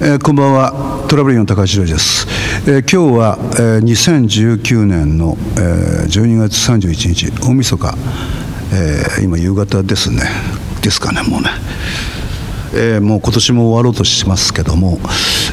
[0.00, 1.06] えー、こんばんは。
[1.08, 2.28] トラブルの高橋です、
[2.70, 7.94] えー、今日は、えー、2019年の、えー、12月31日大晦日、
[8.72, 10.22] えー、今夕方ですね。
[10.82, 11.48] ですかねもうね。
[12.74, 15.00] えー、もう今年も終わろうとしますけども、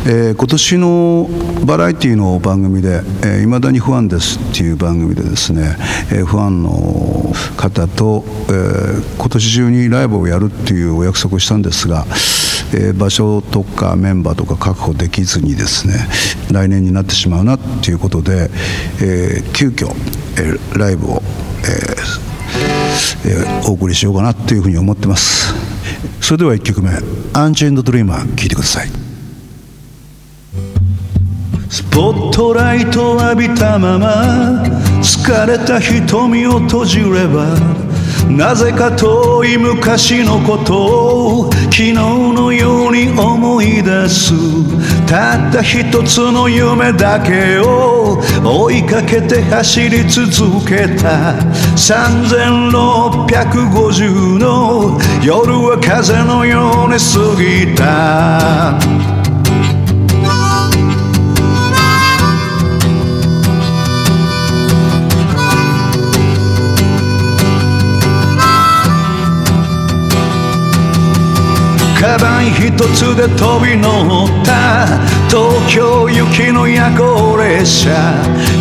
[0.05, 1.29] えー、今年の
[1.65, 5.75] バラエティの番組で「い、えー、ま、だに不安です」っていう番組でですね、
[6.11, 12.05] えー、ファンの方と、えー、今年中にライブをやるっていうお約束をしたんですが、
[12.77, 16.07] えー、場所とかメンバーとか確保できずにですね
[16.51, 18.49] 来年になってしまうなっていうことで、
[19.01, 19.87] えー、急遽、
[20.37, 21.21] えー、ライブを、
[21.63, 25.53] えーえー、お送りしようかなっていうふうに思ってます。
[26.19, 26.91] それでは1曲目
[27.33, 28.89] 「アンチェンド・ドリーマー」聴いてください。
[31.69, 34.63] スポットライトを浴びたまま
[35.01, 37.57] 疲れた瞳を閉じれば
[38.29, 44.33] なぜか遠い昔のことを昨日のように思い出す。
[45.05, 51.35] たった一つの夢だけを追いかけて走り続けた。
[51.75, 59.14] 3650の夜は風のように過ぎた。
[72.51, 74.85] 一つで飛び乗った。
[75.27, 77.89] 東京行きの夜行列車。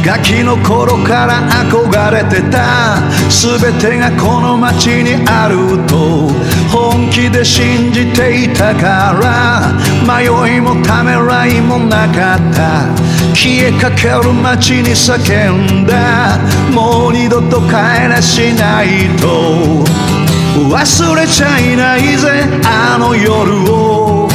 [0.05, 2.99] ガキの頃から憧れてた。
[3.29, 6.29] 全てがこの街にあると
[6.71, 9.73] 本気で信じていたから。
[10.05, 12.87] 迷いもためらいもなかった。
[13.35, 16.39] 消えかける街に叫んだ。
[16.73, 17.73] もう二度と帰
[18.09, 20.14] らしないと。
[20.57, 24.29] 忘れちゃいないぜあの夜を。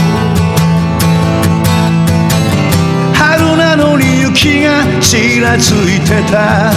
[3.13, 6.71] 春なのに雪がちらついてた。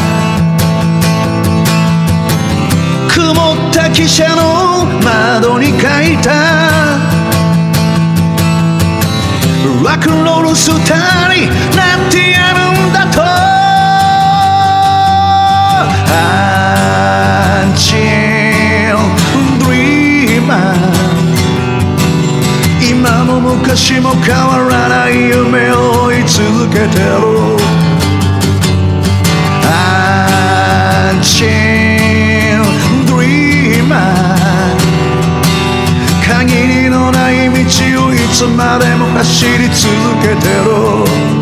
[3.08, 6.30] 曇った汽車の窓に書いた。
[9.84, 13.20] ラクンロールスターになってやるんだと。
[22.80, 23.23] 今。
[23.24, 27.13] も昔も変わらない夢を追い続けてる。
[31.23, 32.67] Unchained
[33.07, 33.96] Dreamer
[36.27, 37.55] 限りのない道
[38.07, 39.86] をいつまでも走り続
[40.20, 41.42] けてる。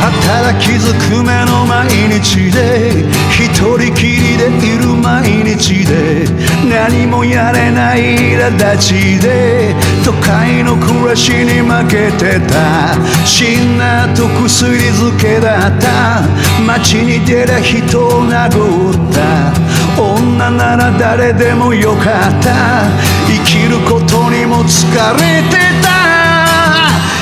[0.00, 6.24] ただ気づく目の毎日で一人きりでいる毎日で
[6.68, 9.74] 何もやれない苛立ちで
[10.04, 12.94] 都会の暮らしに負けてた。
[13.26, 16.22] 死んだと薬漬けだった。
[16.66, 19.52] 街に出た人を殴った
[20.00, 22.88] 女なら誰でもよかった。
[23.26, 25.90] 生きることにも疲れてた。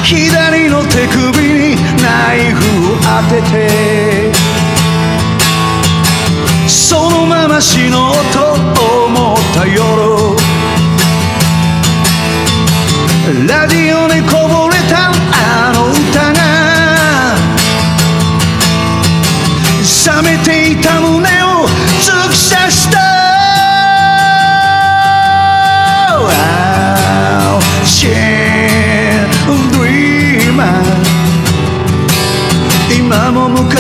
[0.05, 1.68] 左の手首に
[2.09, 2.59] ナイフ
[2.95, 4.33] を当てて
[6.67, 8.39] そのまま死のうと
[9.05, 9.79] 思った夜
[13.47, 14.78] ラディオにこぼれ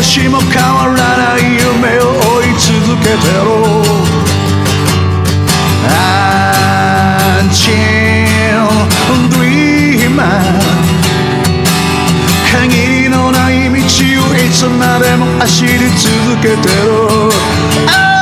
[0.08, 3.14] しも変わらない夢を追い続けて
[3.44, 3.48] ろ
[7.40, 8.08] Until
[9.28, 10.40] Dreamer
[12.50, 13.76] 限りのない道を
[14.34, 17.28] いつまでも走り続けてろ、
[17.86, 18.17] oh!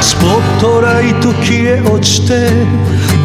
[0.00, 2.48] スポットライト消え落ちて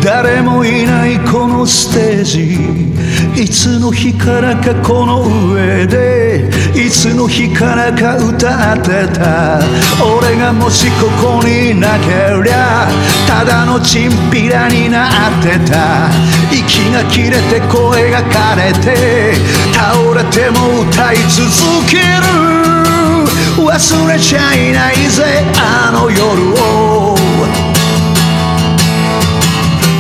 [0.03, 2.99] 誰もいないこのステージ。
[3.35, 9.59] いつの日からかこの上でいつの日からか歌ってた。
[10.03, 12.09] 俺がもしここにいなけ
[12.43, 12.87] りゃ
[13.27, 16.09] ただのチンピラになってた。
[16.51, 19.35] 息が切れて声が枯れて
[19.73, 22.68] 倒れても歌い続ける。
[23.69, 27.15] 忘れちゃいないぜあの夜を。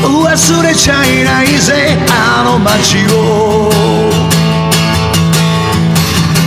[0.01, 3.69] 忘れちゃいないぜあの街を。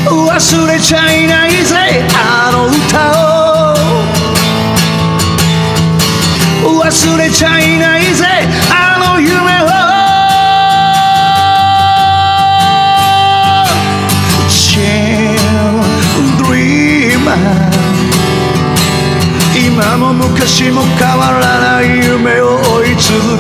[0.04, 3.12] 忘れちゃいないぜあの歌
[6.72, 6.82] を。
[6.82, 7.92] 忘れちゃいない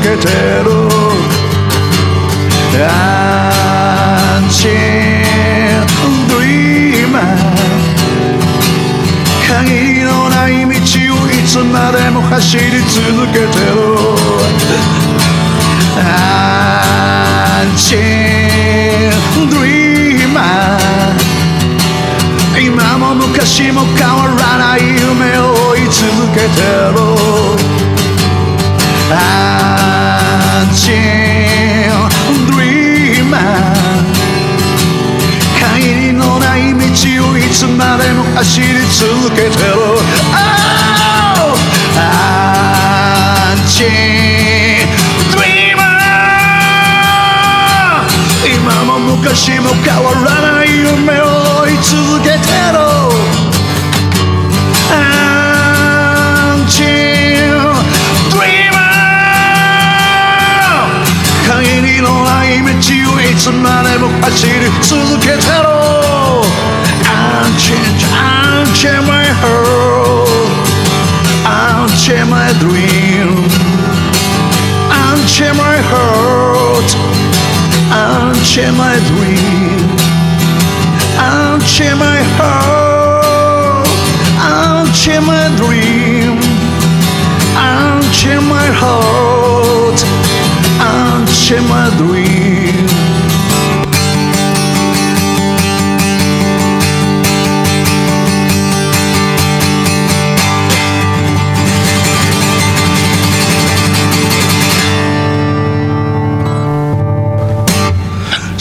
[0.02, 0.70] てる。
[2.84, 4.68] アンチ
[6.28, 7.22] ドリーマー
[9.46, 10.70] 限りのない道を
[11.28, 13.78] いつまでも走り続けてる。
[15.98, 17.94] アンチ
[19.50, 25.40] ドリーマー今も昔も変わらない夢を
[25.72, 26.02] 追い続
[26.34, 26.46] けて
[26.96, 27.02] る。
[29.14, 29.41] I
[38.42, 39.52] 走り続けてる。
[40.34, 41.54] Oh!
[43.54, 43.86] Until
[45.30, 45.94] Dreamer
[48.44, 50.41] 今も昔も変わらない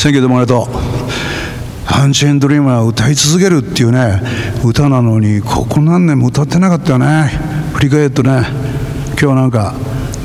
[0.01, 0.67] 選挙でもありがとう
[1.85, 4.19] アンチェンドリームは歌い続けるっていうね
[4.65, 7.29] 歌なのにここ何年も歌ってなかったよね。
[7.75, 8.47] 振り返るとね
[9.21, 9.75] 今日なんか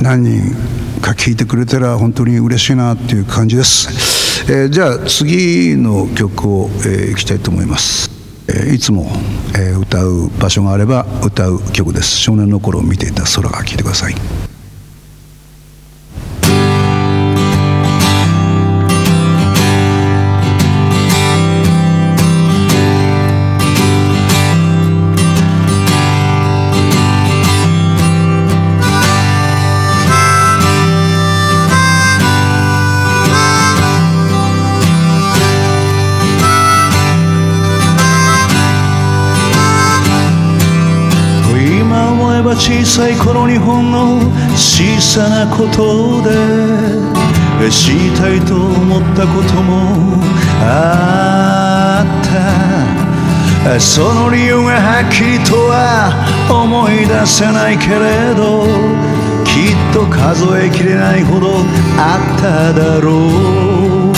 [0.00, 0.54] 何人
[1.02, 8.10] か聴いてくれたら本当に嬉しいなっていう感じです、えーじゃあ次の曲を、えー、いきたいと思います、
[8.48, 9.10] えいつも、
[9.58, 12.16] え歌う場所があれば歌う曲です。
[12.16, 14.45] 少年の頃を見ていた空が聴いてください。
[42.84, 44.20] さい頃日本の
[44.54, 50.20] 小さなことで知りたいと思ったことも
[50.62, 52.06] あっ
[53.64, 53.80] た。
[53.80, 56.12] その理由がはっきりとは
[56.48, 58.64] 思い出せないけれど
[59.44, 61.64] きっと数えきれないほど
[61.98, 64.14] あっただろう。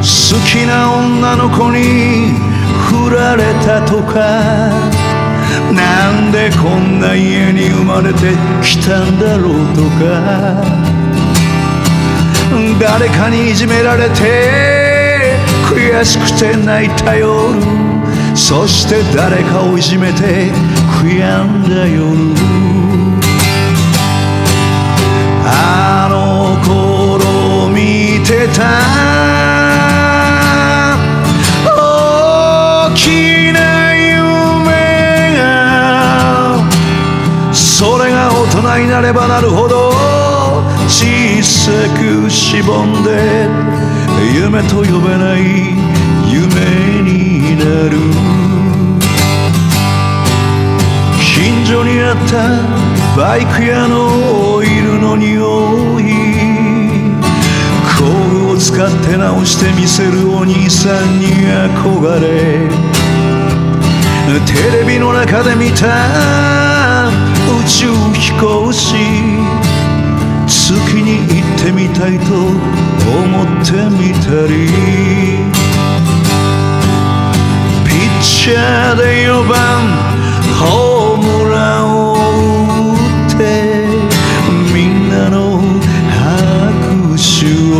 [0.00, 2.32] 好きな女の子に
[2.88, 4.99] 振られたとか。
[5.72, 10.90] なんでこんな家に生まれてきたんだろうとか。
[12.80, 15.36] 誰かにいじめられて
[15.68, 17.60] 悔しくて泣いた夜。
[18.34, 20.50] そして誰かをいじめて
[21.02, 22.34] 悔やんだ夜。
[25.44, 29.59] あの頃見てた。
[38.80, 39.92] になればなるほど。
[40.88, 43.46] 小さくしぼんで
[44.34, 45.74] 夢と呼べない
[46.26, 47.98] 夢になる。
[51.20, 55.30] 近所にあったバイク屋のオイルの匂
[56.00, 56.02] い。
[57.98, 58.04] 工
[58.46, 61.26] 具を使って直してみせるお兄さんに
[61.84, 62.70] 憧れ。
[64.46, 66.59] テレビの中で見た
[67.78, 68.96] 宙飛行士
[70.46, 74.68] 月に行ってみたいと思ってみたり。
[77.86, 79.54] ピッチャーで4番
[80.58, 82.96] ホームランを打
[83.26, 83.40] って
[84.74, 85.62] みんなの
[86.10, 87.78] 拍手を。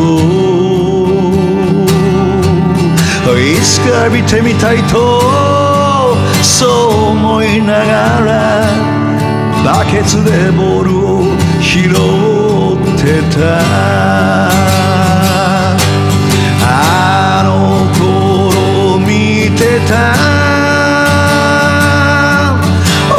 [3.37, 5.21] いつか浴びてみたいと
[6.43, 6.71] そう
[7.11, 8.70] 思いながら。
[9.91, 11.23] ケツでボールを
[11.61, 11.93] 拾っ
[12.97, 13.59] てた
[16.63, 17.51] あの
[17.99, 20.15] 頃見てた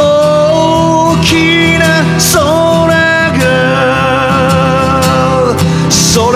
[1.22, 1.84] きな
[2.32, 2.88] 空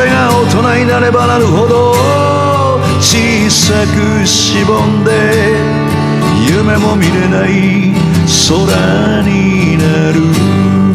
[0.05, 1.95] が大人になればなるほど
[3.01, 5.57] 小さくしぼんで
[6.47, 8.16] 夢も見れない
[8.49, 10.86] 空になる。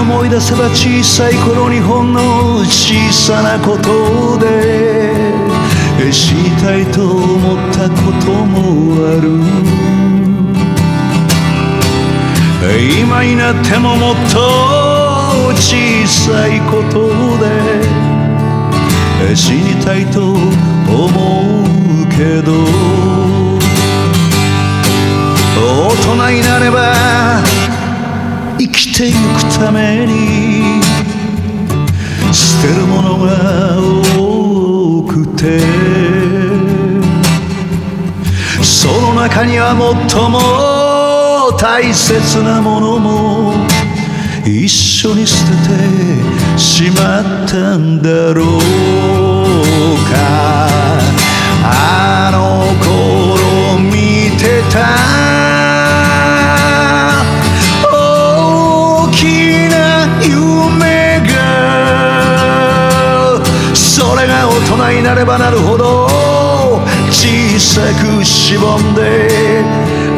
[0.00, 5.34] 思い出せば小さい頃にほんの小さなことで
[6.10, 9.28] 知りたいと思ったこともある。
[13.02, 14.38] 今になってももっと
[15.56, 22.50] 小さいことで知りたいと思うけど。
[25.60, 26.94] 大人になれば
[29.00, 29.18] てゆく
[29.58, 30.82] ために
[32.34, 33.78] 捨てるものが
[34.18, 35.58] 多くて
[38.62, 43.54] その中には最も大切なものも
[44.44, 45.52] 一緒に捨て
[46.54, 48.60] てしまったんだろう
[50.12, 52.09] か。
[64.90, 66.08] になればなるほど
[67.10, 67.80] 小さ
[68.18, 69.62] くしぼんで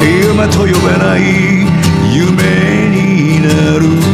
[0.00, 1.66] 夢と呼べない
[2.14, 4.11] 夢になる。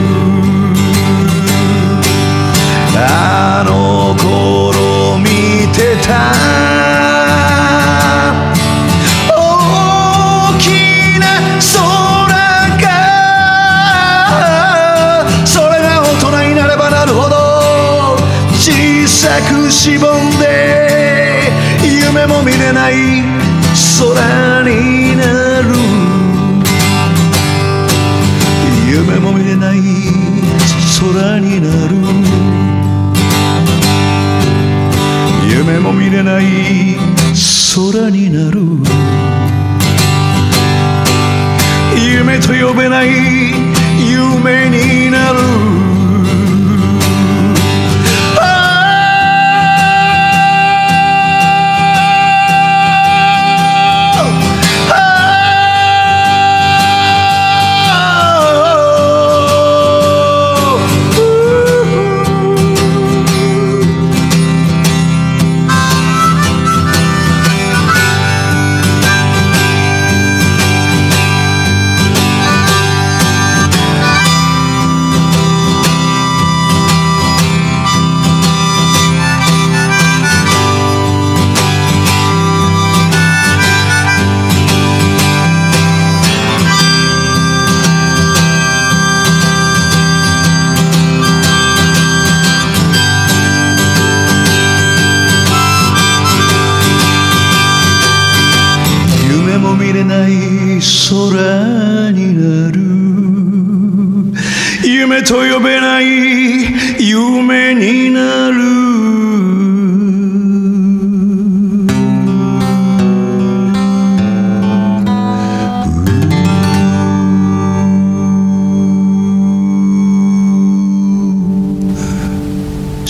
[22.91, 23.38] も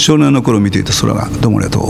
[0.09, 1.83] 少年の頃見ていた空がどうもありがとう。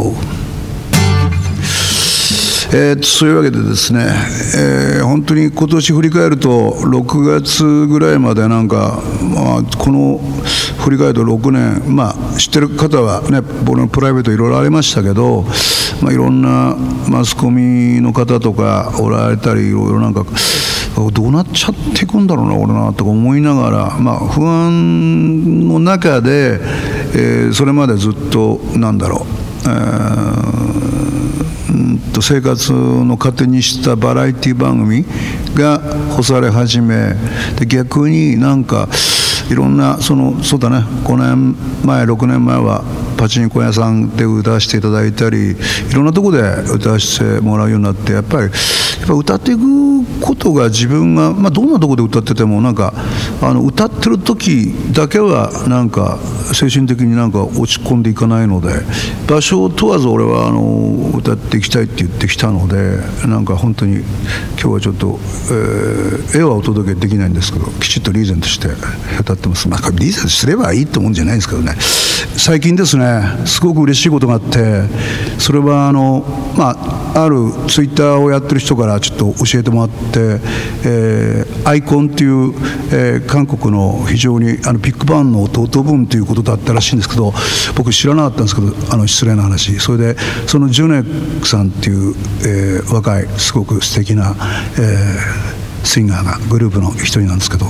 [2.75, 4.09] えー、そういうわけでですね、
[4.57, 10.19] えー、本当に今年振り返ると6月ぐらいまでなんか、まあ、この
[10.85, 15.45] 振り返ると6年、まあ、知ってる方はね僕のプライベートいろいろありましたけど、
[16.03, 16.75] まあ、いろんな
[17.09, 20.25] マスコミの方とかおられたりいろいろなんか
[21.11, 26.61] どうなっちゃっていくんだろうな俺なとか思いながら、まあ、不安の中で、
[27.14, 30.59] えー、それまでずっとなんだろう、えー
[32.21, 35.05] 生活の糧にしたバラエティ番組
[35.55, 35.78] が
[36.17, 37.14] 干され始め
[37.59, 38.88] で逆になんか
[39.50, 42.85] いろんなそのそうだね5年前6年前は
[43.19, 45.57] パチンコ屋さんで歌わせていただいたりい
[45.93, 46.39] ろんなとこで
[46.73, 48.53] 歌わせてもらうようになってやっぱりやっ
[49.07, 49.89] ぱ歌っていく
[50.21, 52.93] ことが自分が、まあ、どんなとこで歌っててもなんか
[53.43, 56.19] あの歌ってる時だけはなんか
[56.53, 58.69] 精神的になんか落ち込んでいかないので
[59.29, 64.07] 場所を問わず俺はあの歌っていきたいって言ってきたのでなんか本当に今
[64.57, 68.69] 日はちょっと、えー、絵はお届けできないんですけどきちっとリーゼントして
[69.21, 69.69] 歌ってます。
[69.69, 71.75] まあ、リーゼントすればいいってもんじゃないんですけどね
[72.37, 73.05] 最近ですね
[73.47, 74.83] すごく嬉しいことがあって
[75.38, 76.25] それはあの、
[76.57, 76.71] ま
[77.15, 77.37] あ、ある
[77.69, 80.41] ツイッターをやってる人からちょっと教えてもらって、
[80.85, 82.55] えー、アイコンっていう、
[82.93, 87.33] えー、韓国の非常にあのビッグバンの弟分ということだったらしいんですけど
[87.77, 89.79] 僕知らなかったんですけどあの失礼な話。
[89.81, 92.15] それでそのジュネックさんっていう、
[92.47, 94.35] えー、若いすごく素敵な、
[94.79, 97.67] えーシンガーがグループの一人なんですけど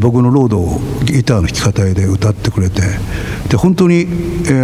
[0.00, 2.82] 僕のロードをギターの弾き語りで歌ってくれて
[3.48, 4.04] で本当に、え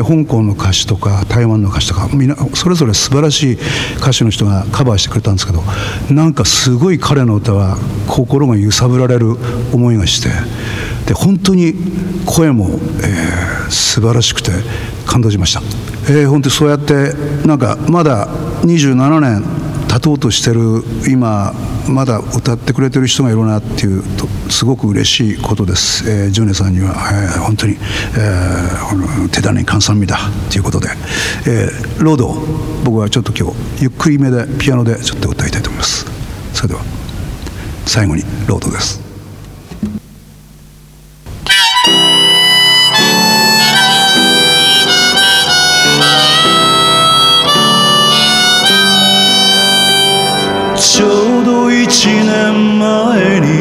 [0.00, 3.58] ー、香港の歌手とか台湾の歌手とかみんなそれぞれ素晴らしい
[3.98, 5.62] 歌手の人がカバーしてくれたんですけど
[6.12, 7.76] なんかすごい彼の歌は
[8.08, 9.36] 心が揺さぶられる
[9.72, 10.30] 思いがして
[11.06, 11.74] で本当に
[12.26, 14.50] 声も、えー、素晴らしくて
[15.06, 15.60] 感動しました、
[16.12, 17.12] えー、本当にそうやって
[17.46, 18.28] なんかまだ
[18.62, 21.52] 27年立とうとしてる今
[21.88, 30.18] まだ歌ってくれてる人がいるなっていうとすごく嬉しいことです、えー、ジュネさんには、えー、本当に、えー、手種に換算みだ
[30.50, 30.88] ということで、
[31.46, 32.34] えー、ロードを
[32.84, 36.04] 僕はちょっと今日ゆっくりめでピアノでちょっと歌いたいと思います。
[36.52, 36.82] それでは
[37.86, 39.10] 最後にロードです。
[51.90, 53.59] 一年前に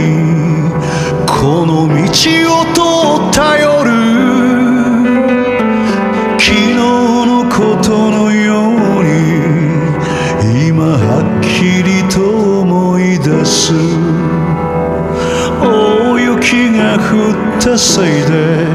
[2.11, 2.81] を通
[3.29, 3.69] った夜
[6.39, 13.73] 昨日のことのように今はっきりと思い出す。
[15.61, 16.99] 大雪が降
[17.57, 18.68] ったせいで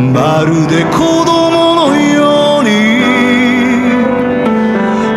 [0.00, 2.70] まるで子供のように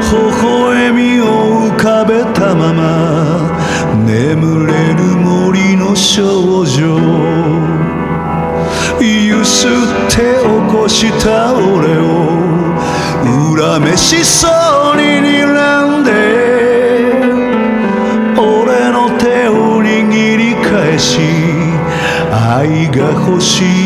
[0.01, 0.07] 微
[0.43, 3.57] 笑みを浮かべたまま
[4.05, 7.37] 眠れる森の少女。
[8.99, 9.69] ゆすっ
[10.09, 12.07] て起こした俺を
[13.55, 14.47] 恨めしそ
[14.93, 16.09] うに睨んで
[18.35, 21.19] 俺の手を握り返し
[22.31, 23.76] 愛が欲しい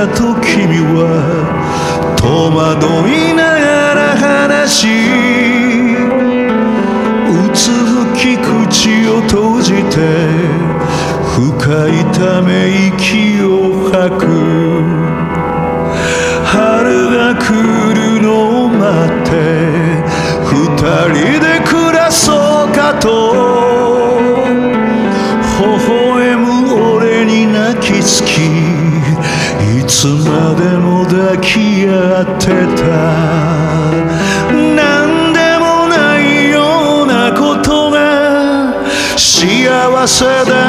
[0.00, 1.04] たと君は
[2.16, 2.24] 戸
[2.56, 4.88] 惑いながら話し
[7.28, 10.00] うつむき口を閉じて
[11.28, 11.36] 深
[11.88, 14.39] いため息を吐く。
[31.52, 32.46] き合って
[32.80, 32.84] た。
[34.52, 38.72] 何でもないようなことが
[39.16, 40.59] 幸せだ。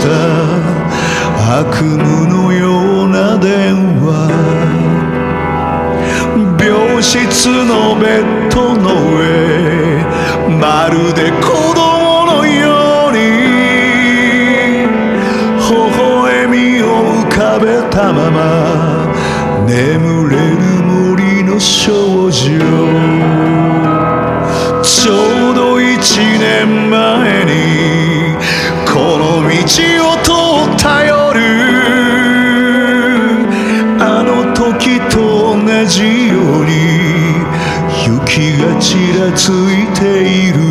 [0.00, 0.08] した。
[1.60, 4.08] 悪夢のような電話。
[6.58, 8.84] 病室のベッドの
[9.18, 9.20] 上。
[10.58, 13.18] まるで子供のように。
[15.58, 16.84] 微笑みを
[17.22, 18.38] 浮かべたまま。
[19.66, 22.69] 眠れる森の少女。
[38.80, 40.69] ちらついている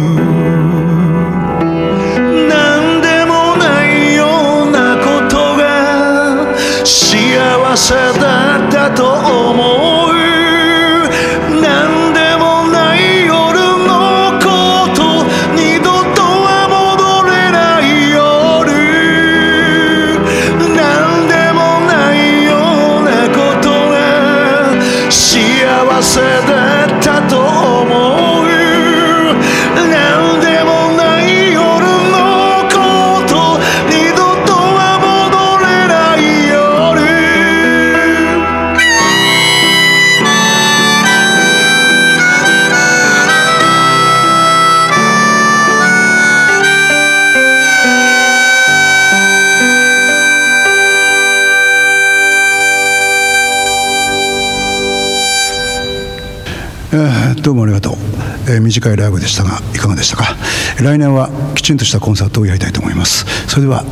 [58.79, 60.35] 短いライブでしたがいかがでしたか？
[60.81, 63.25] 来年はきちんとしたコンサートをやりたいと思います。
[63.47, 63.83] それでは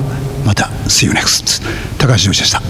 [0.45, 1.61] また See you next
[1.97, 2.61] 高橋洋一でした。